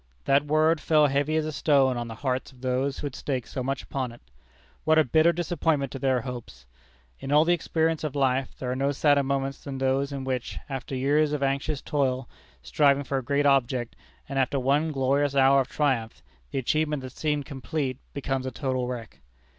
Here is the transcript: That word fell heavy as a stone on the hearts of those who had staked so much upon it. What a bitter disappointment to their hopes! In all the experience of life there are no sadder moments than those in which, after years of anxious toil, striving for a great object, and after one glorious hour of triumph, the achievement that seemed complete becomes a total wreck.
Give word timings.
That 0.25 0.47
word 0.47 0.81
fell 0.81 1.05
heavy 1.05 1.35
as 1.35 1.45
a 1.45 1.51
stone 1.51 1.95
on 1.95 2.07
the 2.07 2.15
hearts 2.25 2.51
of 2.51 2.61
those 2.61 2.97
who 2.97 3.05
had 3.05 3.13
staked 3.15 3.47
so 3.47 3.61
much 3.61 3.83
upon 3.83 4.11
it. 4.11 4.19
What 4.83 4.97
a 4.97 5.03
bitter 5.03 5.31
disappointment 5.31 5.91
to 5.91 5.99
their 5.99 6.21
hopes! 6.21 6.65
In 7.19 7.31
all 7.31 7.45
the 7.45 7.53
experience 7.53 8.03
of 8.03 8.15
life 8.15 8.57
there 8.57 8.71
are 8.71 8.75
no 8.75 8.93
sadder 8.93 9.21
moments 9.21 9.63
than 9.63 9.77
those 9.77 10.11
in 10.11 10.23
which, 10.23 10.57
after 10.67 10.95
years 10.95 11.33
of 11.33 11.43
anxious 11.43 11.83
toil, 11.83 12.27
striving 12.63 13.03
for 13.03 13.19
a 13.19 13.23
great 13.23 13.45
object, 13.45 13.95
and 14.27 14.39
after 14.39 14.59
one 14.59 14.91
glorious 14.91 15.35
hour 15.35 15.61
of 15.61 15.67
triumph, 15.69 16.23
the 16.49 16.57
achievement 16.57 17.03
that 17.03 17.11
seemed 17.11 17.45
complete 17.45 17.99
becomes 18.11 18.47
a 18.47 18.51
total 18.51 18.87
wreck. 18.87 19.19